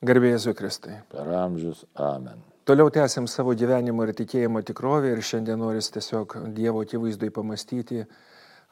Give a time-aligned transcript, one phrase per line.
[0.00, 0.94] Garbėjai Kristai.
[1.12, 1.84] Per amžius.
[1.94, 2.40] Amen.
[2.64, 8.04] Toliau tęsiam savo gyvenimo ir tikėjimo tikrovę ir šiandien noris tiesiog Dievo akivaizdai pamastyti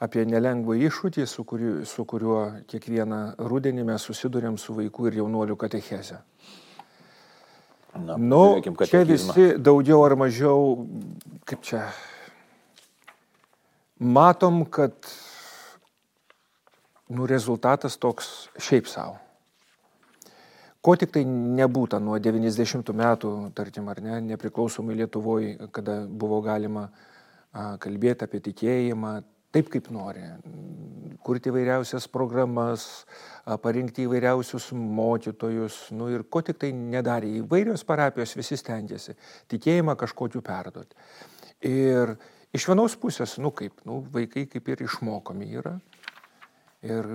[0.00, 3.20] apie nelengvą iššūkį, su, kuriu, su kuriuo kiekvieną
[3.50, 6.22] rudenį mes susidurėm su vaikų ir jaunuolių katecheze.
[7.98, 10.86] Na, Nu, čia visi daugiau ar mažiau,
[11.48, 11.84] kaip čia,
[13.98, 14.95] matom, kad
[17.08, 19.18] nu, rezultatas toks šiaip savo.
[20.89, 26.86] Ko tik tai nebūta nuo 90 metų, tarkim, ar ne, nepriklausomai Lietuvoje, kada buvo galima
[27.53, 29.11] kalbėti apie tikėjimą
[29.53, 30.22] taip, kaip nori.
[31.29, 32.86] Kurti įvairiausias programas,
[33.61, 37.34] parinkti įvairiausius mokytojus, nu ir ko tik tai nedarė.
[37.42, 39.19] Įvairios parapijos visi stengiasi
[39.53, 40.97] tikėjimą kažkokiu perduoti.
[41.69, 42.17] Ir
[42.56, 45.77] iš vienos pusės, nu kaip, nu, vaikai kaip ir išmokomi yra.
[46.87, 47.06] Ir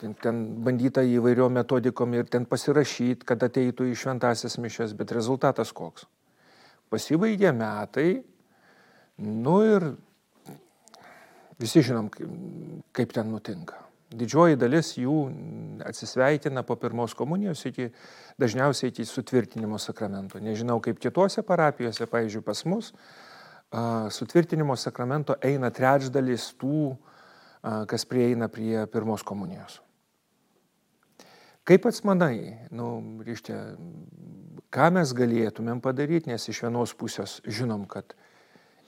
[0.00, 5.74] ten, ten bandyta įvairiom metodikom ir ten pasirašyti, kad ateitų į šventasias mišes, bet rezultatas
[5.76, 6.06] koks?
[6.88, 8.22] Pasibaigė metai,
[9.20, 9.90] nu ir
[11.60, 12.08] visi žinom,
[12.96, 13.76] kaip- ten nutinka.
[14.10, 15.18] Didžioji dalis jų
[15.86, 17.92] atsisveikina po pirmos komunijos iki
[18.40, 20.40] dažniausiai iki sutvirtinimo sakramento.
[20.40, 22.92] Nežinau, kaip kitose parapijose, pavyzdžiui, pas mus,
[24.10, 27.09] sutvirtinimo sakramento eina trečdalis tų, a,
[27.60, 29.80] kas prieina prie pirmos komunijos.
[31.68, 32.86] Kaip pats manai, nu,
[33.26, 33.58] reiškia,
[34.72, 38.16] ką mes galėtumėm padaryti, nes iš vienos pusės žinom, kad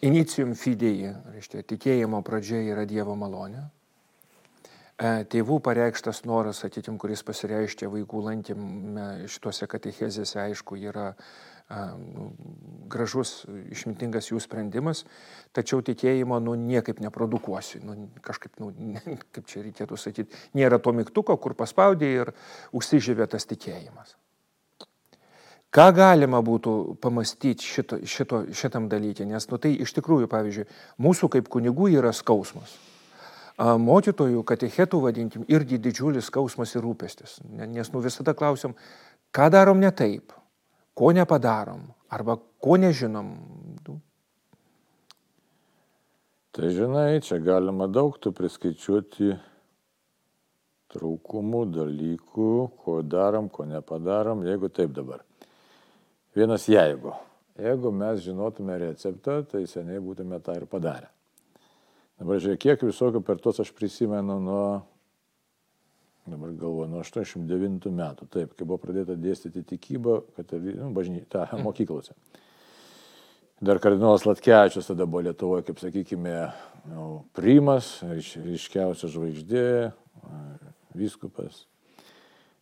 [0.03, 3.67] inicium fidei, reiškia, tikėjimo pradžia yra Dievo malonė.
[4.97, 11.52] E, Tėvų pareikštas noras, atitim, kuris pasireiškia vaikų lankymė šituose katechezėse, aišku, yra nu,
[12.93, 15.05] gražus, išmintingas jų sprendimas,
[15.57, 17.81] tačiau tikėjimo nu, niekaip neprodukuosiu.
[17.85, 22.33] Nu, kažkaip, nu, ne- kaip čia reikėtų sakyti, nėra to mygtuko, kur paspaudė ir
[22.77, 24.17] užsižyvė tas tikėjimas.
[25.73, 30.67] Ką galima būtų pamastyti šito, šito, šitam dalykė, nes nu, tai iš tikrųjų, pavyzdžiui,
[31.01, 32.75] mūsų kaip kunigų yra skausmas.
[33.57, 37.39] Mokytojų, katechetų, vadinkim, irgi didžiulis skausmas ir rūpestis.
[37.49, 38.75] Ne- Nes nu visada klausim,
[39.33, 40.33] ką darom ne taip,
[40.95, 43.33] ko nepadarom, arba ko nežinom.
[46.53, 49.31] Tai žinai, čia galima daug tų priskaičiuoti
[50.93, 52.49] trūkumų, dalykų,
[52.85, 55.23] ko darom, ko nepadarom, jeigu taip dabar.
[56.37, 57.15] Vienas jeigu.
[57.57, 61.09] Jeigu mes žinotume receptą, tai seniai būtume tą ir padarę.
[62.21, 64.67] Dabar žiūrėk, kiek visokių per tos aš prisimenu nuo,
[66.27, 71.49] dabar galvoju, nuo 89 metų, taip, kai buvo pradėta dėstyti tikybą, kad nu, bažny, ta,
[71.67, 72.15] mokyklose.
[73.63, 76.37] Dar kardinolas Latkevičius tada buvo Lietuvoje, kaip sakykime,
[76.91, 79.67] nu, primas, ryš- ryškiausia žvaigždė,
[80.99, 81.65] viskupas.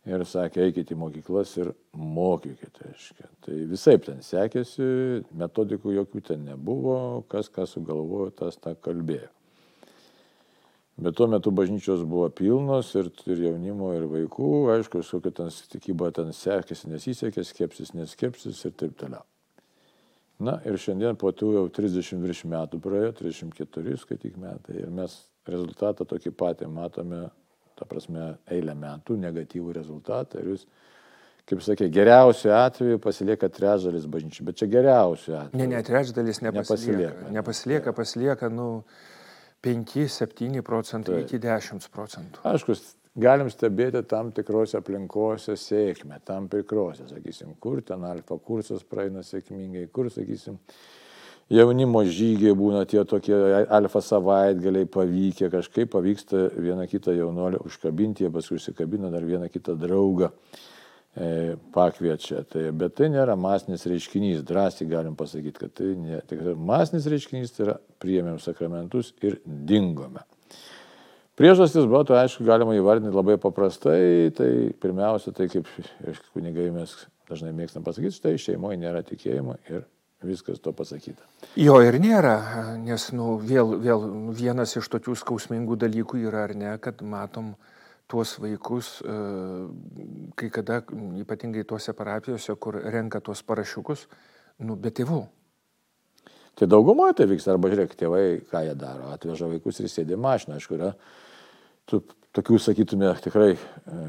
[0.09, 2.87] Ir sakė, eikite į mokyklas ir mokykite.
[2.87, 3.27] Reiškia.
[3.45, 4.85] Tai visai ten sekėsi,
[5.37, 6.95] metodikų jokių ten nebuvo,
[7.29, 9.29] kas ką sugalvojo, tas tą kalbėjo.
[11.01, 16.11] Bet tuo metu bažnyčios buvo pilnos ir, ir jaunimo, ir vaikų, aišku, kokia ten tikyba
[16.13, 19.23] ten sekėsi, nesisekė, skepsis, neskepsis ir taip toliau.
[20.41, 25.15] Na ir šiandien po tų jau 30 virš metų praėjo, 34 skaityk metai ir mes
[25.49, 27.27] rezultatą tokį patį matome,
[27.77, 30.67] ta prasme, eilę metų, negatyvų rezultatą ir jūs,
[31.49, 35.61] kaip sakė, geriausiu atveju pasilieka trečdalis bažnyčių, bet čia geriausiu atveju.
[35.61, 36.53] ne, ne, trečdalis nepasilieka.
[36.53, 37.37] Nepasilieka, Nepasilieka, ne.
[37.39, 38.67] nepasilieka pasilieka, nu,
[39.63, 41.27] 5-7 procentai Taip.
[41.27, 42.41] iki 10 procentų.
[42.49, 42.75] Aišku,
[43.21, 49.85] galim stebėti tam tikrose aplinkose sėkmę, tam tikrose, sakysim, kur ten alfa kursas praeina sėkmingai,
[49.93, 50.57] kur, sakysim,
[51.51, 53.37] jaunimo žygiai būna tie tokie
[53.69, 59.77] alfa savaitgaliai pavykę, kažkaip pavyksta vieną kitą jaunuolį užkabinti, jie paskui užsikabina dar vieną kitą
[59.77, 60.31] draugą.
[60.31, 60.70] E,
[61.75, 62.43] pakviečia.
[62.47, 67.55] Tai, bet tai nėra masinis reiškinys, drąsiai galim pasakyti, kad tai ne, tik masinis reiškinys
[67.55, 70.23] tai yra priėmėm sakramentus ir dingome.
[71.39, 74.29] Priežastis buvo, tai aišku, galima įvardinti labai paprastai.
[74.37, 74.51] Tai
[74.83, 75.67] pirmiausia, tai kaip
[76.35, 76.93] kunigai mes
[77.31, 79.85] dažnai mėgstam pasakyti, štai šeimoje nėra tikėjimo ir
[80.27, 81.23] viskas to pasakyta.
[81.57, 82.35] Jo ir nėra,
[82.83, 84.05] nes nu, vėl, vėl
[84.37, 87.55] vienas iš tokių skausmingų dalykų yra, ar ne, kad matom
[88.11, 89.17] tuos vaikus, e,
[90.35, 90.81] kai kada,
[91.21, 94.07] ypatingai tuose parapijose, kur renka tuos parašiukus,
[94.67, 95.21] nu, be tėvų.
[96.59, 100.59] Tai daugumoje tai vyksta, arba žiūrėk, tėvai, ką jie daro, atveža vaikus ir sėdė mašiną,
[100.59, 100.91] aišku, yra
[101.87, 102.01] tų,
[102.35, 104.01] tokių, sakytume, tikrai e,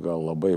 [0.00, 0.56] gal labai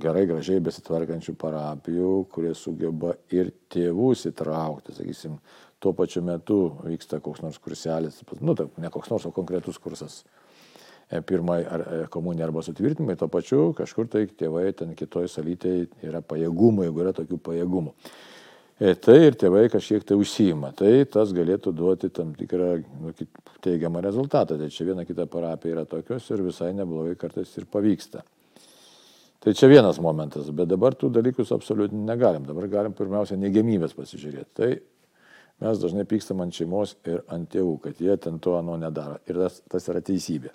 [0.00, 5.36] gerai, gražiai besitvarkančių parapijų, kurie sugeba ir tėvus įtraukti, sakysim,
[5.82, 10.22] tuo pačiu metu vyksta koks nors kurselis, nu, tai ne koks nors, o konkretus kursas
[11.26, 16.22] pirmai ar, e, komunijai arba sutvirtinimai, to pačiu kažkur tai tėvai ten kitoj salytėje yra
[16.22, 17.94] pajėgumų, jeigu yra tokių pajėgumų.
[18.80, 20.70] E, tai ir tėvai kažkiek tai užsijima.
[20.78, 22.70] Tai tas galėtų duoti tam tikrą
[23.02, 23.12] nu,
[23.60, 24.56] teigiamą rezultatą.
[24.56, 28.22] Tai čia viena kita parapija yra tokios ir visai neblogai kartais ir pavyksta.
[29.40, 32.46] Tai čia vienas momentas, bet dabar tų dalykus absoliučiai negalim.
[32.48, 34.50] Dabar galim pirmiausia neigiamybės pasižiūrėti.
[34.56, 34.70] Tai
[35.66, 39.18] mes dažnai pykstam ant šeimos ir ant tėvų, kad jie ten to ano nedaro.
[39.28, 40.52] Ir tas, tas yra teisybė.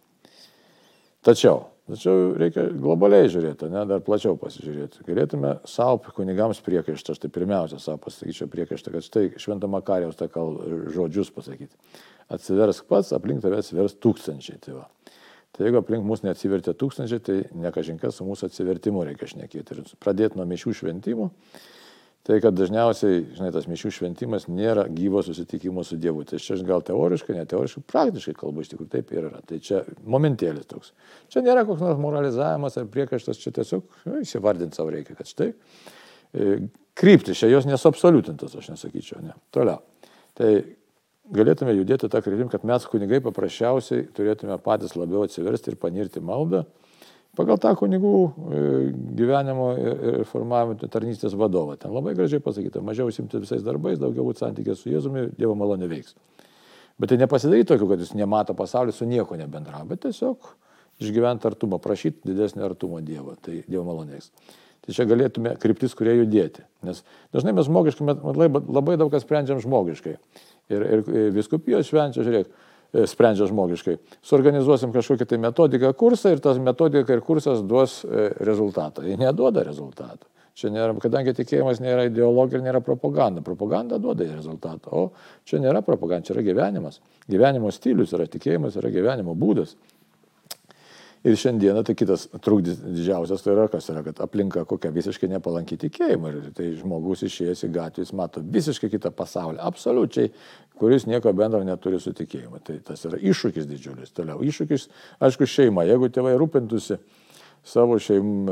[1.26, 5.02] Tačiau, tačiau reikia globaliai žiūrėti, ne, dar plačiau pasižiūrėti.
[5.08, 10.54] Galėtume savo kunigams priekaištą, štai pirmiausia savo pasakyčiau priekaištą, kad štai šventą Makarijos tą kal
[10.94, 11.74] žodžius pasakyti.
[12.30, 14.62] Atsiversk pats, aplink tave atsivers tūkstančiai.
[14.62, 14.86] Tai va.
[15.56, 19.78] Tai jeigu aplink mus neatsivertė tūkstančiai, tai nekažinkas su mūsų atsivertimu reikia šnekėti.
[19.78, 21.30] Ir pradėti nuo mišių šventimų.
[22.26, 26.24] Tai kad dažniausiai, žinai, tas mišių šventimas nėra gyvo susitikimo su Dievu.
[26.26, 29.42] Tai čia gal teoriškai, ne teoriškai, praktiškai kalbu iš tikrųjų taip ir yra.
[29.46, 30.96] Tai čia momentėlis toks.
[31.30, 35.52] Čia nėra koks nors moralizavimas ar priekaištas, čia tiesiog nu, įsivardinti savo reikia, kad štai
[35.52, 36.56] e,
[36.98, 39.38] kryptis, čia jos nesuabsoliutintas, aš nesakyčiau, ne.
[39.54, 39.84] Toliau.
[40.40, 40.50] Tai
[41.38, 46.66] galėtume judėti tą kryptim, kad mes kunigai paprasčiausiai turėtume patys labiau atsiversti ir panirti maldą
[47.38, 48.62] pagal tą kunigų e,
[49.20, 51.78] gyvenimo ir formavimo tarnystės vadovą.
[51.82, 55.90] Ten labai gražiai pasakyta, mažiau simti visais darbais, daugiau būti santykė su Jėzumi, Dievo malonė
[55.92, 56.16] veiks.
[57.00, 60.54] Bet tai nepasidaryti tokiu, kad jis nemato pasaulį, su nieko nebendravo, bet tiesiog
[61.04, 64.32] išgyventi artumą, prašyti didesnio artumo Dievo, tai Dievo malonė veiks.
[64.86, 66.62] Tai čia galėtume kryptis, kurie judėti.
[66.86, 67.02] Nes
[67.34, 71.04] dažnai mes žmogiškai, labai, daug kas sprendžiam žmogiškai ir, ir
[71.34, 72.52] viskupijos švenčia, žiūrėk,
[73.10, 73.98] sprendžia žmogiškai.
[74.26, 79.04] Suorganizuosim kažkokią tai metodiką kursą ir tas metodika ir kursas duos e, rezultatą.
[79.08, 80.30] Jie neduoda rezultatų.
[80.56, 83.42] Čia nėra, kadangi tikėjimas nėra ideologija nėra propaganda.
[83.44, 87.02] Propaganda duoda rezultatą, o čia nėra propaganda, čia yra gyvenimas.
[87.28, 89.76] Gyvenimo stilius yra tikėjimas, yra gyvenimo būdas.
[91.26, 95.78] Ir šiandieną tai kitas trukdis didžiausias tai yra, kas yra, kad aplinka kokia visiškai nepalanki
[95.82, 96.34] tikėjimui.
[96.38, 100.30] Ir tai žmogus išėjęs į gatvę, jis mato visiškai kitą pasaulį, absoliučiai,
[100.78, 102.62] kuris nieko bendro neturi su tikėjimu.
[102.68, 104.14] Tai tas yra iššūkis didžiulis.
[104.14, 104.86] Toliau iššūkis,
[105.26, 105.88] aišku, šeima.
[105.90, 107.00] Jeigu tėvai rūpintųsi
[107.66, 108.46] savo šeim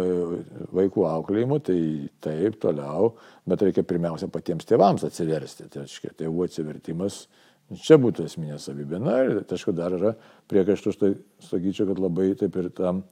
[0.74, 1.80] vaikų auklėjimu, tai
[2.25, 3.14] taip, toliau,
[3.46, 5.70] bet reikia pirmiausia patiems tėvams atsiversti.
[5.70, 7.28] Tai reiškia, tėvų atsivertimas
[7.71, 9.00] Čia būtų esminė savybė.
[9.01, 10.13] Na ir aišku, dar yra
[10.51, 13.04] priekaištų, tai sakyčiau, kad labai taip ir tam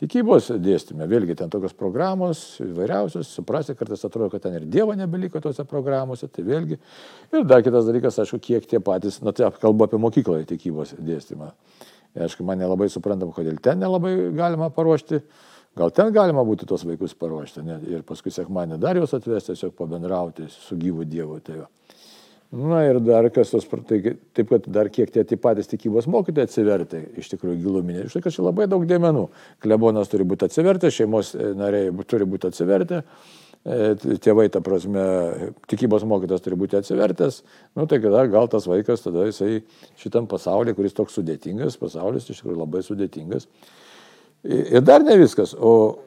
[0.00, 1.06] tikybos dėstymė.
[1.08, 6.28] Vėlgi ten tokios programos įvairiausios, suprasti, kartais atrodo, kad ten ir Dievo nebeliko tose programuose,
[6.32, 6.80] tai vėlgi.
[7.32, 11.52] Ir dar kitas dalykas, aišku, kiek tie patys, na tai kalbu apie mokykloje tikybos dėstymą.
[12.18, 15.22] Aišku, man nelabai suprantama, kodėl ten nelabai galima paruošti.
[15.78, 17.76] Gal ten galima būtų tos vaikus paruošti ne?
[17.86, 21.38] ir paskui sekmanį dar juos atvesti, tiesiog pabendrauti su gyvu Dievu.
[21.46, 21.68] Tai va.
[22.50, 24.00] Na ir dar kas tos, tai,
[24.34, 28.08] taip kad dar kiek tie patys tikybos mokytojai atsivertė, iš tikrųjų giluminė.
[28.08, 29.28] Iš tikrųjų, labai daug dėmenų.
[29.62, 33.04] Klebonas turi būti atsivertę, šeimos e, nariai turi būti atsivertę,
[33.62, 33.94] e,
[34.26, 35.06] tėvai, ta prasme,
[35.70, 37.38] tikybos mokytas turi būti atsivertęs.
[37.78, 39.60] Nu tai tada gal tas vaikas, tada jisai
[40.02, 43.46] šitam pasaulyje, kuris toks sudėtingas, pasaulis iš tikrųjų labai sudėtingas.
[44.50, 46.00] Ir dar ne viskas, o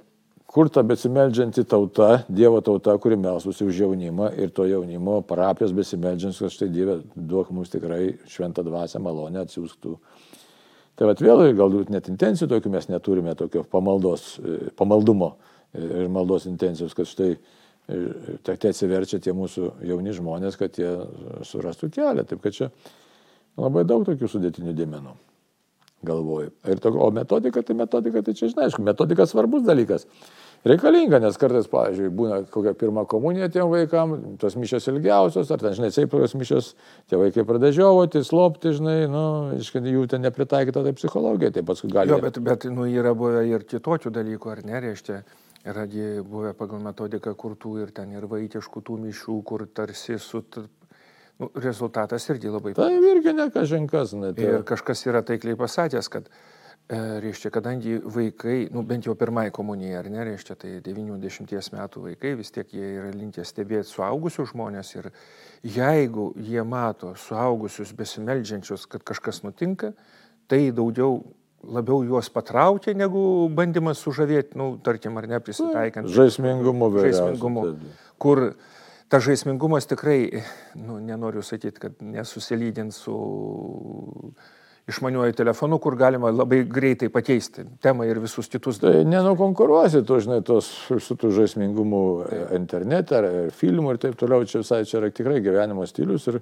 [0.53, 6.43] kur ta besimeldžianti tauta, Dievo tauta, kuri melsusi už jaunimą ir to jaunimo parapijos besimeldžiantis,
[6.43, 9.95] kad štai Dieve duok mums tikrai šventą dvasę malonę atsiųstų.
[10.93, 15.33] Tai vad vėl, galbūt net intencijų tokių mes neturime, tokio pamaldos, e, pamaldumo
[15.73, 17.99] ir maldos intencijos, kad štai e,
[18.45, 20.93] tai atsiverčia tie mūsų jauni žmonės, kad jie
[21.49, 22.29] surastų kelią.
[22.29, 22.69] Taip kad čia
[23.57, 25.17] labai daug tokių sudėtinių dėmenų
[26.05, 26.53] galvoju.
[26.69, 30.07] Ir to, o metodika, tai metodika, tai čia žinai, aišku, metodika svarbus dalykas
[30.67, 35.75] reikalinga, nes kartais, pavyzdžiui, būna kokia pirma komunija tiem vaikam, tos mišios ilgiausios, ar ten,
[35.77, 36.73] žinai, taip, tos mišios,
[37.11, 39.23] tie vaikai pradeda žiovoti, slopti, žinai, nu,
[39.59, 42.13] iškai jų ten nepritaikyta tai psichologija, tai paskui gali.
[42.13, 45.23] Jo, bet, bet, nu, yra buvę ir kitokių dalykų, ar ne, reiškia.
[45.63, 45.85] Yra
[46.27, 50.41] buvę pagal metodiką kurtų ir ten ir vaitiškų tų mišių, kur tarsi su
[51.59, 52.75] rezultatas irgi labai.
[52.77, 54.13] Tai irgi ne kažinkas.
[54.17, 54.49] Ne, tai...
[54.49, 56.29] Ir kažkas yra taikliai pasakęs, kad
[56.83, 62.01] E, reiškia, kadangi vaikai, nu, bent jau pirmai komunijai, ar ne, reiškia, tai 90 metų
[62.09, 65.07] vaikai, vis tiek jie yra linkę stebėti suaugusius žmonės ir
[65.63, 69.93] jeigu jie mato suaugusius besimeldžiančius, kad kažkas nutinka,
[70.51, 71.21] tai daugiau
[71.63, 76.11] labiau juos patraukia, negu bandymas sužavėti, nu, tarkim, ar ne, prisitaikant.
[76.11, 77.63] Žaismingumu, žaismingumu.
[78.19, 78.49] Kur
[79.13, 80.41] tas žaismingumas tikrai,
[80.73, 83.13] nu, nenoriu sakyti, kad nesusilydint su
[84.89, 88.81] išmaniuoju telefonu, kur galima labai greitai pakeisti temą ir visus kitus.
[88.81, 90.71] Tai nenukonkuruosi, tu žinai, tos,
[91.05, 92.01] su tų žaismingumų
[92.57, 96.41] internete ar, ar filmų ir taip toliau, čia visai čia yra tikrai gyvenimo stilius ir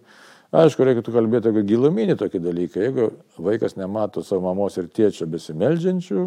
[0.64, 2.88] aišku, reikėtų kalbėti apie giluminį tokį dalyką.
[2.88, 3.12] Jeigu
[3.52, 6.26] vaikas nemato savo mamos ir tėčio besimeldžiančių,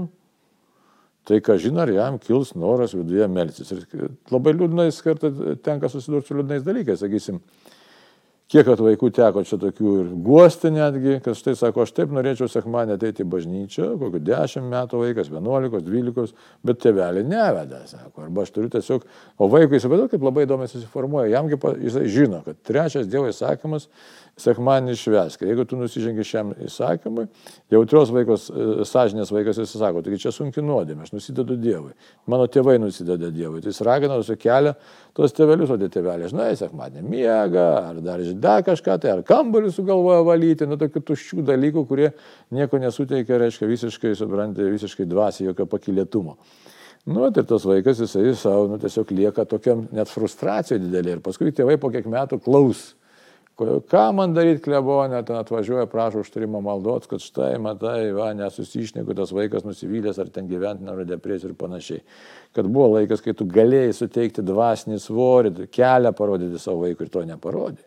[1.28, 3.72] tai ką žino, ar jam kils noras viduje melsis.
[3.72, 7.40] Ir labai liūdnais kartais tenka susidurti su liūdnais dalykais, sakysim,
[8.52, 12.46] Kiek at vaikų teko čia tokių ir guosti netgi, kad štai sako, aš taip norėčiau
[12.52, 16.34] sekmanį ateiti į bažnyčią, kokiu 10 metų vaikas, 11, 12,
[16.68, 18.26] bet tėvelį neveda, sako.
[18.26, 19.06] Arba aš turiu tiesiog,
[19.40, 23.88] o vaikui įsivaizduoju, kaip labai įdomiai susiformuoja, jamgi jisai žino, kad trečias Dievo įsakymas
[24.40, 25.44] sekmanį išvesk.
[25.46, 27.28] Jeigu tu nusižengi šiam įsakymui,
[27.70, 31.92] jautrios vaikos, e, sąžinės vaikas jis sako, taigi čia sunki nuodėmė, aš nusidedu Dievui.
[32.26, 33.62] Mano tėvai nusideda Dievui.
[33.62, 34.74] Tai jis ragina, su kelia
[35.14, 39.70] tuos tėvelius, o tie tėveliai, žinai, sekmanį miega, ar dar, dar kažką, tai ar kambarį
[39.76, 42.10] sugalvoja valyti, nu tokių tuščių dalykų, kurie
[42.50, 46.36] nieko nesuteikia, reiškia visiškai, suprantate, visiškai dvasiai jokio pakilėtumo.
[47.06, 51.18] Nu, tai tas vaikas, jisai savo, nu, tiesiog lieka tokiam net frustracijoje didelė.
[51.18, 52.94] Ir paskui tėvai po kiek metų klaus
[53.54, 59.30] Ką man daryti klebonė, ten atvažiuoja, prašo užtarimo maldots, kad štai, matai, va, nesusišneku, tas
[59.30, 62.02] vaikas nusivylęs ar ten gyventi nori depresijų ir panašiai.
[62.58, 67.22] Kad buvo laikas, kai tu galėjai suteikti dvasinį svorį, kelią parodyti savo vaikui ir to
[67.28, 67.84] neparodė.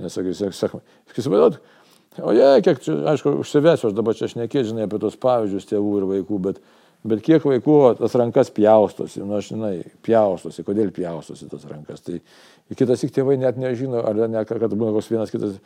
[0.00, 5.02] Nes, sakysim, sakysim, o jie, kiek, čia, aišku, užsivesiu, aš dabar čia šnekėčiau, žinai, apie
[5.04, 6.64] tos pavyzdžius tėvų ir vaikų, bet
[7.04, 9.74] Bet kiek vaikų tas rankas pjaustosi, nu aš žinai,
[10.06, 12.00] pjaustosi, kodėl pjaustosi tas rankas.
[12.00, 12.16] Tai
[12.72, 15.58] kitas tik tėvai net nežino, ar ne, kad būna koks vienas kitas,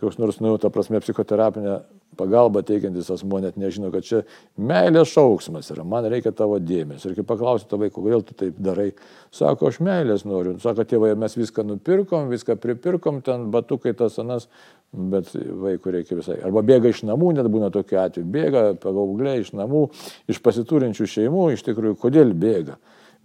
[0.00, 1.78] koks nors, nu, ta prasme, psichoterapinė
[2.18, 4.22] pagalba teikiantis asmo net nežino, kad čia
[4.58, 7.10] meilės šauksmas yra, man reikia tavo dėmesio.
[7.10, 8.88] Ir kai paklausiu to vaiko, kodėl tu taip darai,
[9.34, 10.56] sako, aš meilės noriu.
[10.62, 14.48] Sako, tėvai, mes viską nupirkom, viską pripirkom, ten batukai tas anas,
[14.92, 16.38] bet vaikų reikia visai.
[16.44, 19.88] Arba bėga iš namų, net būna tokiu atveju, bėga pagaugliai iš namų,
[20.30, 22.78] iš pasiturinčių šeimų, iš tikrųjų, kodėl bėga.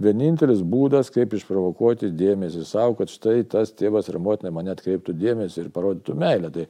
[0.04, 5.62] Vienintelis būdas, kaip išprovokuoti dėmesį savo, kad štai tas tėvas ir motina mane atkreiptų dėmesį
[5.62, 6.50] ir parodytų meilę.
[6.54, 6.66] Tai,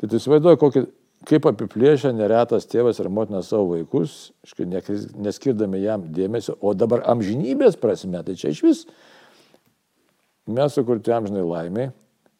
[0.00, 0.82] tai tu įsivaizduoji, kokį,
[1.28, 8.22] kaip apiplėšia neretas tėvas ir motina savo vaikus, neskirdami jam dėmesio, o dabar amžinybės prasme,
[8.24, 8.84] tai čia iš vis
[10.48, 11.90] mes sukurti amžinai laimiai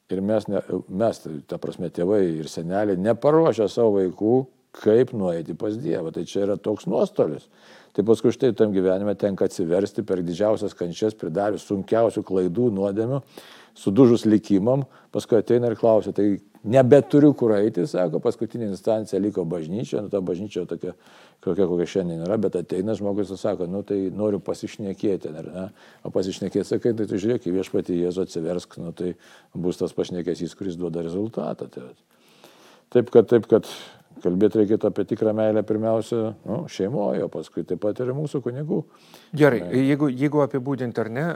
[0.09, 4.37] Ir mes, ne, mes, ta prasme, tėvai ir seneliai neparuošia savo vaikų,
[4.79, 6.15] kaip nueiti pas Dievą.
[6.15, 7.45] Tai čia yra toks nuostolis.
[7.93, 13.21] Tai paskui štai tam gyvenime tenka atsiversti per didžiausias kančias, pridarius sunkiausių klaidų, nuodėmių,
[13.77, 20.03] sudužus likimam, paskui ateina ir klausia, tai nebeturiu kur eiti, sako, paskutinė instancija liko bažnyčia,
[20.05, 20.95] nu ta bažnyčia tokia,
[21.45, 25.67] kokia kokia šiandien yra, bet ateina žmogus ir sako, nu tai noriu pasišnekėti, ar ne?
[26.07, 29.15] O pasišnekėti, sakai, tai tu žiūrėk, viešpatį Jėzų atsiversk, nu tai
[29.55, 31.71] bus tas pašnekėsys, kuris duoda rezultatą.
[31.71, 31.87] Tai
[32.95, 33.71] taip, kad, taip, kad
[34.23, 38.83] kalbėti reikėtų apie tikrą meilę pirmiausia nu, šeimoje, o paskui taip pat ir mūsų kunigų.
[39.39, 41.27] Gerai, jeigu, jeigu apibūdinti ar ne,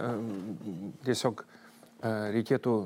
[1.06, 1.44] tiesiog
[2.02, 2.76] reikėtų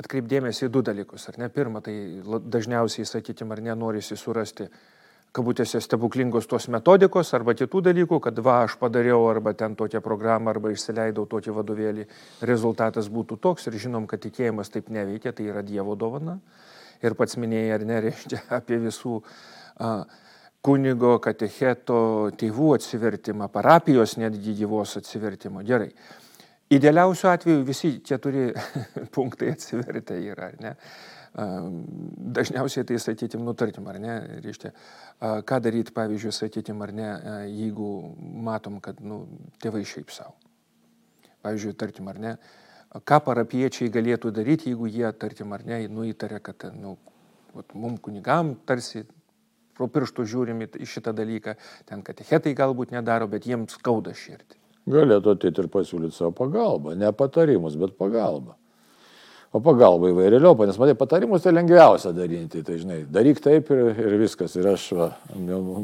[0.00, 1.28] atkreipdėmėsi į du dalykus.
[1.30, 1.50] Ar ne?
[1.52, 4.68] Pirma, tai dažniausiai, sakykime, ar nenorisi surasti
[5.36, 10.50] kabutėse stebuklingos tos metodikos arba kitų dalykų, kad va aš padariau arba ten tokią programą
[10.50, 12.06] arba išsileidau tokį vadovėlį,
[12.50, 16.40] rezultatas būtų toks ir žinom, kad tikėjimas taip neveikia, tai yra Dievo dovana.
[17.00, 19.20] Ir pats minėjai, ar nereiškia apie visų
[19.78, 19.92] a,
[20.66, 22.00] kunigo, katecheto,
[22.40, 25.62] tėvų atsivertimą, parapijos netgi gyvos atsivertimą.
[25.68, 25.92] Gerai.
[26.70, 28.52] Idealiausiu atveju visi keturi
[29.14, 30.76] punktai atsivertę yra, ne?
[32.36, 34.70] Dažniausiai tai, sakytim, nutartim, ar ne, reiškia,
[35.50, 37.08] ką daryti, pavyzdžiui, sakytim, ar ne,
[37.50, 37.88] jeigu
[38.46, 39.24] matom, kad, nu,
[39.62, 40.36] tėvai šiaip savo.
[41.42, 42.36] Pavyzdžiui, tarkim, ar ne,
[43.02, 46.94] ką parapiečiai galėtų daryti, jeigu jie, tarkim, ar ne, nu, įtarė, kad, nu,
[47.74, 49.02] mums kunigam tarsi
[49.74, 51.58] pro pirštų žiūrim į šitą dalyką,
[51.90, 56.96] ten katechetai galbūt nedaro, bet jiems skauda širdį galėtų ateiti ir pasiūlyti savo pagalbą.
[56.98, 58.56] Ne patarimus, bet pagalbą.
[59.50, 62.60] O pagalba įvairėliau, nes matai, patarimus tai lengviausia daryti.
[62.62, 64.54] Tai žinai, daryk taip ir, ir viskas.
[64.60, 65.08] Ir aš va,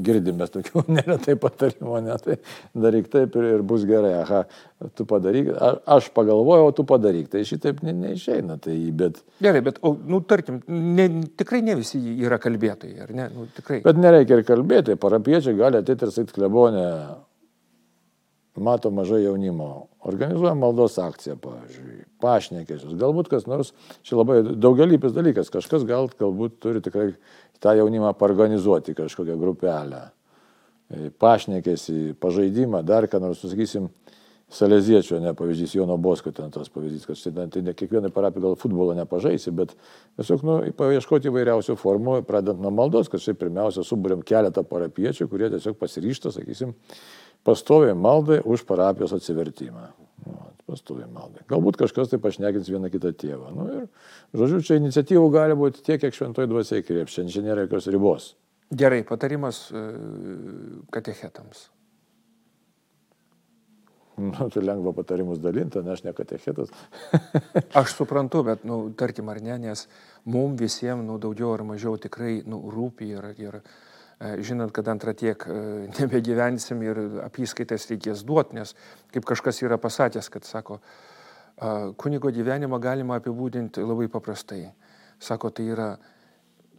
[0.07, 2.37] girdime tokių neretai patarimų, ne, tai
[2.79, 4.13] daryk taip ir, ir bus gerai.
[4.21, 4.45] Aha,
[4.95, 7.27] tu padaryk, a, aš pagalvojau, tu padaryk.
[7.35, 8.61] Tai šitaip ne, neišeina.
[8.63, 9.19] Tai, bet...
[9.43, 13.31] Gerai, bet, o, nu, tarkim, ne, tikrai ne visi yra kalbėtojai, ar ne?
[13.35, 13.83] Nu, tikrai.
[13.83, 14.95] Bet nereikia ir kalbėti.
[15.03, 16.87] Parapiečiai gali ateiti ir sakyti klebonę
[18.63, 23.73] mato mažai jaunimo, organizuojam maldos akciją, pavyzdžiui, pašnekėsius, galbūt kas nors,
[24.07, 27.11] čia labai daugelypis dalykas, kažkas gal, galbūt turi tikrai
[27.63, 30.03] tą jaunimą organizuoti kažkokią grupelę,
[30.91, 33.91] e, pašnekėsi, pažaidimą, dar ką nors, sakysim,
[34.47, 38.53] Saleziečio, ne pavyzdys, Jono Bosko ten tas pavyzdys, kad štai tai ne kiekvienai parapijai gal
[38.55, 39.73] futbolo nepažaisi, bet
[40.15, 45.51] tiesiog nu, paieškoti įvairiausių formų, pradedant nuo maldos, kad štai pirmiausia subūrėm keletą parapiečių, kurie
[45.51, 46.77] tiesiog pasiryšta, sakysim,
[47.45, 49.91] pastoviai maldai už parapijos atsivertimą.
[50.27, 51.45] Nu, pastoviai maldai.
[51.51, 53.53] Galbūt kažkas tai pašnekins vieną kitą tėvą.
[53.55, 53.87] Nu, ir,
[54.35, 58.35] žodžiu, čia iniciatyvų gali būti tiek, kiek šventoji dvasiai krėps, čia nėra jokios ribos.
[58.75, 59.83] Gerai, patarimas e,
[60.91, 61.69] katechetams.
[64.17, 66.71] Nu, tai lengva patarimus dalinti, ne aš ne katechetas.
[67.81, 69.85] aš suprantu, bet, nu, tarkim, ar ne, nes
[70.25, 73.61] mums visiems, nu, daugiau ar mažiau tikrai, nu, rūpi ir, ir
[74.19, 75.59] žinant, kad antrą tiek e,
[76.01, 78.75] nebegyvensim ir apyskaitas reikės duoti, nes
[79.15, 80.81] kaip kažkas yra pasakęs, kad sako,
[81.97, 84.67] kunigo gyvenimą galima apibūdinti labai paprastai.
[85.17, 85.95] Sako, tai yra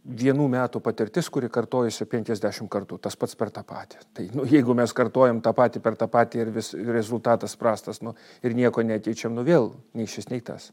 [0.08, 4.00] vienų metų patirtis, kuri kartojasi 50 kartų, tas pats per tą patį.
[4.14, 8.14] Tai nu, jeigu mes kartojam tą patį per tą patį ir vis, rezultatas prastas, nu,
[8.42, 10.70] ir nieko neteičiam, nu vėl nei šis, nei tas.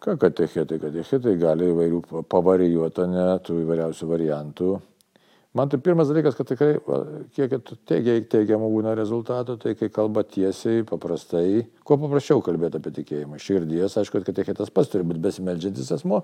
[0.00, 0.80] Ką katechetai?
[0.80, 4.70] Katechetai gali įvairių pavarijuoti, ne, tų įvairiausių variantų.
[5.54, 6.76] Man tai pirmas dalykas, kad tikrai,
[7.34, 7.54] kiek
[7.90, 13.40] teigia, teigiamų būna rezultatų, tai kai kalba tiesiai, paprastai, kuo paprasčiau kalbėti apie tikėjimą.
[13.42, 16.20] Širdies, aišku, kad katechetas pats turi būti besimeldžiantis asmo,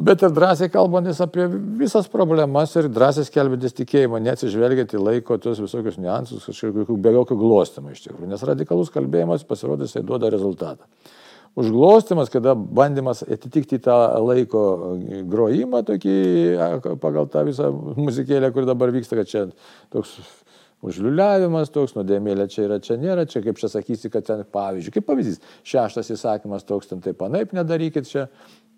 [0.00, 1.44] bet ir drąsiai kalbantis apie
[1.82, 7.36] visas problemas ir drąsiai skelbintis tikėjimą, neatsižvelgiant į laiko tuos visokius niuansus, kažkokių be jokio
[7.36, 8.32] glostimo iš tikrųjų.
[8.32, 10.88] Nes radikalus kalbėjimas pasirodys, jisai duoda rezultatą.
[11.58, 14.62] Užglostimas, kada bandymas atitikti tą laiko
[15.30, 16.18] grojimą, tokį,
[17.02, 19.46] pagal tą visą muzikėlę, kur dabar vyksta, kad čia
[19.94, 20.18] toks
[20.86, 25.08] užliuliavimas toks, nuodėmėlė čia yra, čia nėra, čia kaip čia sakysi, kad ten pavyzdžiui, kaip
[25.08, 28.28] pavyzdys, šeštas įsakymas toks, ten taip panaip nedarykit čia,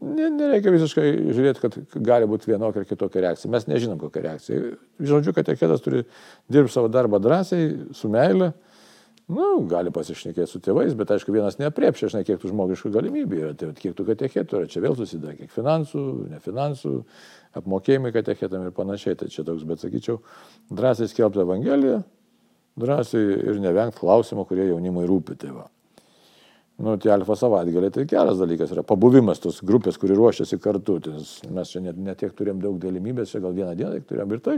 [0.00, 1.74] Nereikia visiškai žiūrėti, kad
[2.08, 3.50] gali būti vienokia ar kitokia reakcija.
[3.52, 4.70] Mes nežinom, kokia reakcija.
[5.10, 6.06] Žodžiu, kad ekedas turi
[6.48, 8.54] dirbti savo darbą drąsiai, su meile.
[9.30, 13.50] Nu, gali pasišnekėti su tėvais, bet aišku, vienas neapriepšia, žinai, kiek tų žmogiškų galimybių yra,
[13.58, 16.94] tai kiek tų katechetų yra, čia vėl susideda, kiek finansų, ne finansų,
[17.60, 20.18] apmokėjimai katechetam ir panašiai, tai čia toks, bet sakyčiau,
[20.74, 22.00] drąsiai skelbti Evangeliją,
[22.80, 25.68] drąsiai ir nevengti klausimų, kurie jaunimui rūpi tėvą.
[25.68, 25.79] Tai
[26.80, 30.96] Nu, tie alfa savaitgaliai tai geras dalykas yra pabuvimas tos grupės, kuri ruošiasi kartu.
[31.12, 34.32] Nes mes čia net, net tiek turėjom daug galimybės, čia gal vieną dieną tik turėjom
[34.32, 34.54] ir tai.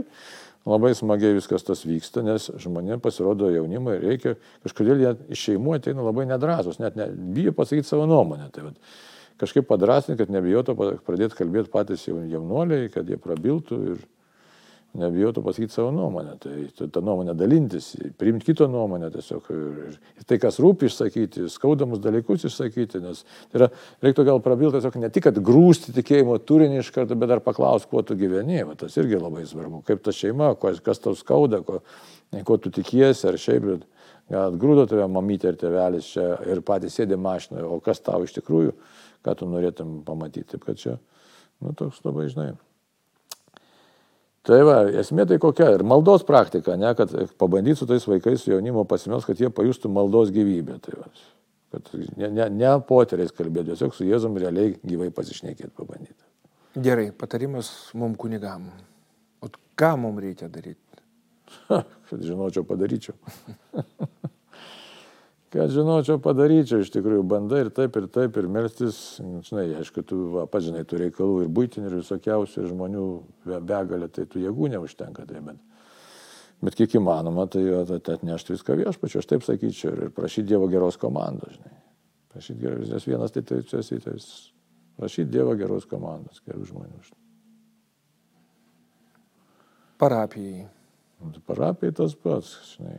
[0.63, 6.05] Labai smagiai viskas tas vyksta, nes žmonėms pasirodo jaunimai reikia, kažkodėl jie iš šeimų ateina
[6.05, 8.47] labai nedrasus, net ne, bijo pasakyti savo nuomonę.
[8.55, 8.95] Tai vat,
[9.43, 13.99] kažkaip padrasinti, kad nebijotų pradėti kalbėti patys jaunuoliai, kad jie prabiltų ir
[14.97, 16.35] nebijotų pasakyti savo nuomonę.
[16.43, 19.49] Tai tą nuomonę dalintis, priimti kito nuomonę tiesiog.
[19.53, 23.69] Ir, ir tai, kas rūpi išsakyti, skaudamus dalykus išsakyti, nes tai yra,
[24.05, 27.89] reiktų gal prabilti tiesiog ne tik, kad grūsti tikėjimo turinį iš karto, bet dar paklausti,
[27.91, 28.61] kuo tu gyveni.
[28.69, 29.81] Va, tas irgi labai svarbu.
[29.87, 31.81] Kaip ta šeima, kas tau skauda, ko,
[32.45, 33.69] ko tu tikiesi ar šiaip.
[33.71, 33.89] Bet,
[34.31, 38.31] Gal atgrūdo tave mamytė ir tėvelis čia ir patys sėdė mašinoje, o kas tau iš
[38.37, 38.71] tikrųjų,
[39.25, 40.47] ką tu norėtum pamatyti.
[40.53, 40.95] Taip kad čia,
[41.59, 42.53] nu, toks labai, žinai,
[44.43, 48.51] Tai va, esmė tai kokia ir maldos praktika, ne, kad pabandyti su tais vaikais, su
[48.51, 50.81] jaunimo pasimels, kad jie pajustų maldos gyvybę.
[50.83, 51.07] Tai va,
[51.71, 56.19] kad ne, ne, ne poteriais kalbėti, tiesiog su Jėzum realiai gyvai pasišnekėti pabandyti.
[56.83, 58.67] Gerai, patarimas mum kunigam.
[59.39, 59.47] O
[59.79, 61.03] ką mums reikia daryti?
[62.09, 63.15] kad žinočiau, padaryčiau.
[65.53, 68.97] kad žinočiau, padaryčiau, iš tikrųjų bandai ir taip, ir taip, ir melstis,
[69.45, 73.05] žinai, aišku, tu, va, pažinai, tų reikalų ir būtinių, ir visokiausių, ir žmonių
[73.69, 75.61] begalė, tai tų jėgų neužtenka, tai bet,
[76.65, 81.53] bet kiek įmanoma, tai atnešti viską viešpačiu, aš taip sakyčiau, ir prašyti Dievo geros komandos,
[81.59, 81.77] žinai.
[82.33, 84.17] Prašyti geros, nes vienas tai tai čia esi, tai
[84.97, 87.03] prašyti Dievo geros komandos, gerų žmonių.
[87.05, 87.21] Žinai.
[90.01, 90.65] Parapijai.
[91.23, 92.97] Tai parapijai tas pats, žinai,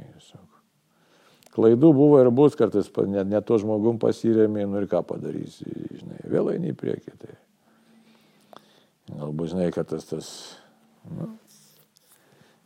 [1.55, 5.69] klaidų buvo ir bus, kartais net ne to žmogum pasirėmė, nu ir ką padarysi,
[6.01, 7.15] žinai, vėl eini į priekį.
[7.21, 7.37] Tai.
[9.15, 10.29] Galbūt žinai, kad tas, tas
[11.11, 11.31] nu,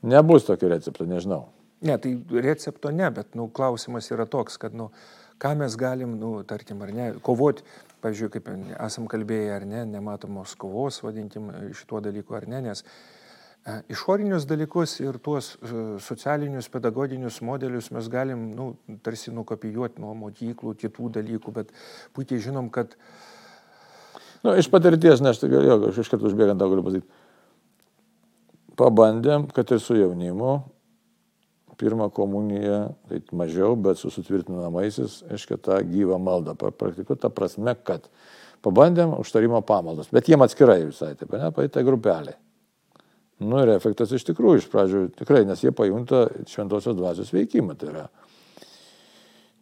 [0.06, 1.48] nebus tokio recepto, nežinau.
[1.84, 4.88] Ne, tai recepto ne, bet nu, klausimas yra toks, kad nu,
[5.42, 7.62] ką mes galim, nu, tarkim, ar ne, kovoti,
[8.02, 12.82] pavyzdžiui, kaip esam kalbėję, ar ne, nematomos kovos, vadinkim, šituo dalyku, ar ne, nes
[13.88, 18.70] išorinius dalykus ir tuos e, socialinius, pedagoginius modelius mes galim, nu,
[19.04, 21.74] tarsi nukopijuoti nuo mokyklų, kitų dalykų, bet
[22.16, 22.96] puikiai žinom, kad...
[24.44, 27.24] Nu, iš patirties, nes tai jo, aš iš karto užbėgant tą galiu pasakyti.
[28.78, 30.52] Pabandėm, kad ir su jaunimu,
[31.78, 38.06] pirmą komuniją, tai mažiau, bet su sutvirtinamaisiais, aiškiai, tą gyvą maldą praktikuoti, ta prasme, kad
[38.62, 42.38] pabandėm užtarimo pamaldas, bet jiem atskirai visai, taip, ne, paėtė grupeliai.
[43.38, 47.76] Nu ir efektas iš tikrųjų iš pradžių tikrai, nes jie pajunta šventosios dvasios veikimą.
[47.78, 48.08] Tai yra.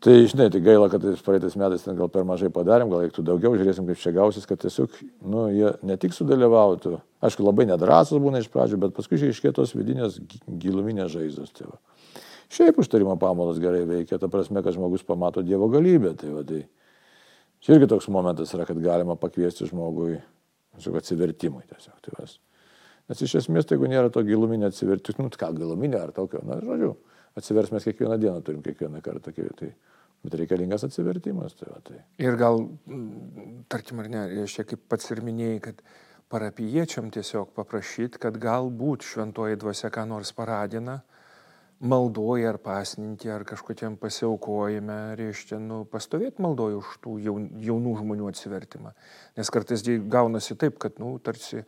[0.06, 3.56] Tai, žinai, tai gaila, kad praeitais metais ten gal per mažai padarėm, gal reiktų daugiau,
[3.56, 4.92] žiūrėsim, kaip čia gausis, kad tiesiog,
[5.24, 10.20] nu, jie ne tik sudalyvautų, aišku, labai nedrasus būna iš pradžių, bet paskui iškėtos vidinės
[10.46, 11.50] giluminės žaizdos.
[11.56, 11.80] Tai va.
[12.52, 16.12] Šiaip užtarimo pamaldas gerai veikia, ta prasme, kad žmogus pamato Dievo galybę.
[16.20, 16.62] Tai, va, tai
[17.64, 20.20] čia irgi toks momentas yra, kad galima pakviesti žmogui
[20.76, 21.64] atsivertimui.
[21.72, 22.36] Tiesiog, tai vas.
[23.06, 26.58] Nes iš esmės, tai jeigu nėra to giluminio atsivertimo, nu, ką giluminio ar tokio, na,
[26.62, 26.96] žodžiu,
[27.38, 29.34] atsivers mes kiekvieną dieną turim, kiekvieną kartą.
[29.34, 29.70] Tai,
[30.26, 31.54] bet reikalingas atsivertimas.
[31.58, 32.00] Tai, va, tai.
[32.22, 32.64] Ir gal,
[33.72, 35.84] tarkim, ar ne, aš čia kaip pats ir minėjai, kad
[36.32, 40.98] parapiečiam tiesiog paprašyti, kad galbūt šventoji dvasia ką nors paradina,
[41.76, 48.94] maldoje ar pasninti, ar kažkokiam pasiaukojime, reiškia, nu, pastovėti maldoje už tų jaunų žmonių atsivertimą.
[49.36, 51.62] Nes kartais gaunasi taip, kad, nu, tarsi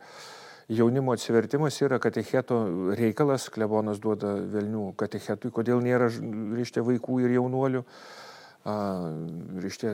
[0.69, 2.61] jaunimo atsivertimas yra katecheto
[2.97, 6.09] reikalas, klebonas duoda velnių katechetui, kodėl nėra,
[6.57, 7.85] reiškia, vaikų ir jaunuolių
[9.63, 9.93] reiškia,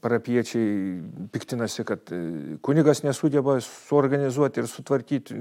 [0.00, 2.20] parapiečiai piktinasi, kad e,
[2.64, 5.36] kunigas nesugeba suorganizuoti ir sutvarkyti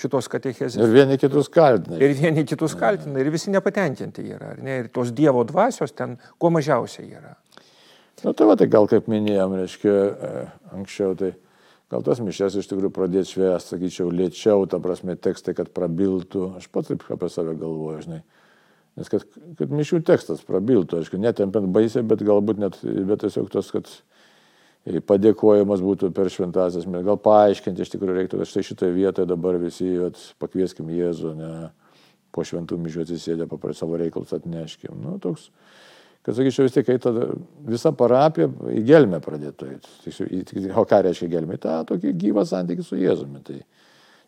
[0.00, 0.82] šitos katechezės.
[0.82, 2.00] Ir vieni kitus kaltina.
[2.02, 3.20] Ir vieni kitus kaltina.
[3.22, 4.54] Ir visi nepatenkinti yra.
[4.58, 4.80] Ne?
[4.82, 7.36] Ir tos Dievo dvasios ten kuo mažiausiai yra.
[8.24, 11.34] Na nu, tai va, tai gal kaip minėjom, reiškia, e, anksčiau tai
[11.94, 16.56] gal tas mišės iš tikrųjų pradėti švęsti, sakyčiau, lėčiau, ta prasme, tekstai, kad prabiltų.
[16.58, 18.24] Aš pats taip apie save galvoju, žinai
[18.94, 19.24] Nes kad,
[19.58, 22.76] kad mišių tekstas prabiltų, aišku, netempiant baisiai, bet galbūt net,
[23.08, 23.90] bet tiesiog tos, kad
[25.08, 29.88] padėkojimas būtų per šventasias, gal paaiškinti iš tikrųjų reiktų, kad štai šitoje vietoje dabar visi
[30.04, 31.50] at, pakvieskim Jėzų, ne,
[32.34, 34.94] po šventų mišių atsisėdę, paprastai savo reikalus atneškim.
[35.02, 35.48] Nu, toks,
[36.24, 37.30] kad sakyčiau vis tiek, kai tada
[37.68, 39.70] visa parapija į gelmę pradėtų.
[40.74, 41.60] O ką reiškia gelmė?
[41.60, 43.42] Ta tokį gyvą santykį su Jėzumi.
[43.44, 43.60] Tai,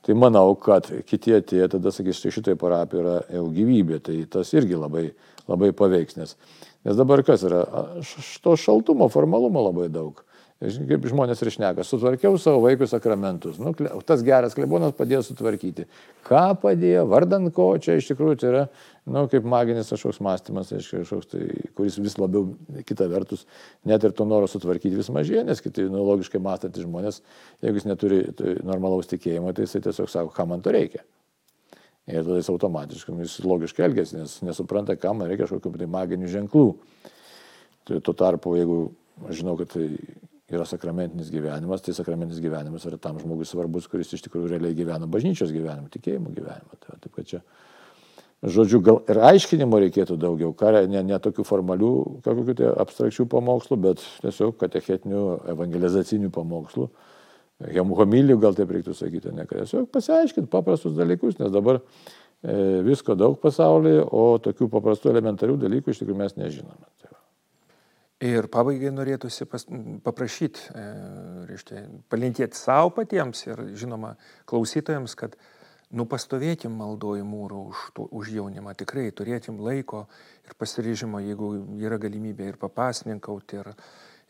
[0.07, 4.53] Tai manau, kad kiti atėję tada sakys, štai šitoje parapijoje yra jau gyvybė, tai tas
[4.55, 5.09] irgi labai,
[5.51, 6.15] labai paveiks.
[6.21, 6.37] Nes,
[6.87, 7.65] nes dabar kas yra?
[8.45, 10.23] To šaltumo, formalumo labai daug.
[10.57, 13.59] Kaip žmonės ir šneka, sutvarkiau savo vaikų sakramentus.
[13.61, 13.75] Nu,
[14.09, 15.85] tas geras klebonas padėjo sutvarkyti.
[16.25, 18.63] Ką padėjo, vardan ko, čia iš tikrųjų tai yra,
[19.05, 22.55] nu, kaip maginis kažkoks mąstymas, kažkoks, tai, kuris vis labiau,
[22.89, 23.45] kita vertus,
[23.85, 27.19] net ir to noro sutvarkyti vis mažėja, nes kiti, nu, logiškai mąstantys žmonės,
[27.67, 31.05] jeigu jis neturi tai, normalaus tikėjimo, tai jisai tiesiog sako, kam man to reikia.
[32.09, 36.33] Ir tada jis automatiškai, jis logiškai elgesi, nes nesupranta, kam man reikia kažkokių tai maginių
[36.33, 36.65] ženklų.
[37.91, 38.79] Tai tuo tarpu, jeigu
[39.37, 39.91] žinau, kad tai
[40.55, 45.09] yra sakramentinis gyvenimas, tai sakramentinis gyvenimas yra tam žmogui svarbus, kuris iš tikrųjų realiai gyvena
[45.11, 46.79] bažnyčios gyvenimą, tikėjimo gyvenimą.
[46.79, 47.41] Tai, taip kad čia,
[48.47, 50.55] žodžiu, gal ir aiškinimo reikėtų daugiau,
[50.93, 51.91] ne, ne tokių formalių,
[52.27, 55.25] kažkokių tai abstrakčių pamokslų, bet tiesiog katechetinių,
[55.57, 56.89] evangelizacinių pamokslų.
[57.97, 63.17] Homilijų gal taip reiktų sakyti, ne, kad tiesiog pasiaiškinti paprastus dalykus, nes dabar e, visko
[63.19, 66.85] daug pasaulyje, o tokių paprastų elementarių dalykų iš tikrųjų mes nežinome.
[67.01, 67.17] Tai.
[68.25, 69.67] Ir pabaigai norėtųsi pas,
[70.05, 70.85] paprašyti, e,
[71.51, 74.15] reiškia, palinkėti savo patiems ir, žinoma,
[74.49, 75.37] klausytojams, kad
[75.93, 80.07] nupastovėkim maldojų mūrų už, to, už jaunimą, tikrai turėtim laiko
[80.49, 83.71] ir pasiryžimo, jeigu yra galimybė ir papasninkauti, ir,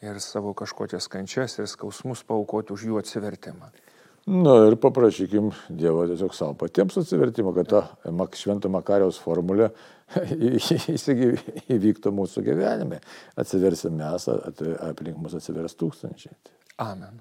[0.03, 3.71] ir savo kažkokias kančias ir skausmus paukoti už jų atsivertimą.
[4.27, 7.83] Na ir paprašykim Dievo tiesiog savo patiems atsivertimo, kad ta
[8.35, 9.69] švento Makariaus formulė
[11.77, 12.99] įvyktų mūsų gyvenime.
[13.39, 14.27] Atsiversim mes,
[14.89, 16.35] aplink mus atsivers tūkstančiai.
[16.83, 17.15] Amen.